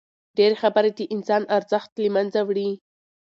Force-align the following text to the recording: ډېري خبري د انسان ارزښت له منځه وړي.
ډېري 0.37 0.55
خبري 0.61 0.91
د 0.95 0.99
انسان 1.15 1.43
ارزښت 1.57 1.91
له 2.03 2.09
منځه 2.15 2.39
وړي. 2.47 2.69